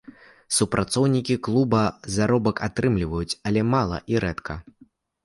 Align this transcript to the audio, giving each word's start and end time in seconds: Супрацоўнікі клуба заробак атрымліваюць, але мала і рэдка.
Супрацоўнікі 0.59 1.35
клуба 1.47 1.81
заробак 2.15 2.63
атрымліваюць, 2.69 3.37
але 3.51 3.61
мала 3.75 4.01
і 4.15 4.19
рэдка. 4.25 4.53